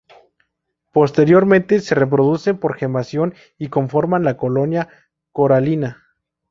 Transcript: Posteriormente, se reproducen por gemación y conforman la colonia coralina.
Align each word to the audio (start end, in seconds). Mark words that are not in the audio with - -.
Posteriormente, 0.93 1.79
se 1.79 1.93
reproducen 1.93 2.57
por 2.57 2.75
gemación 2.75 3.35
y 3.59 3.67
conforman 3.69 4.23
la 4.23 4.35
colonia 4.35 4.89
coralina. 5.31 6.07